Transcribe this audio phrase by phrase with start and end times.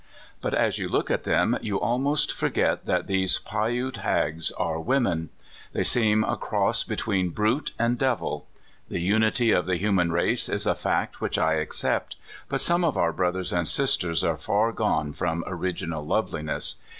[0.41, 5.29] But as you look at them you almost forget that these Piute hags are women.
[5.73, 8.47] They seem a cross between brute and devil.
[8.89, 12.15] The unity of the human race is a fact which I accept;
[12.49, 16.77] but some of our brothers and sisters are far gone from original loveliness.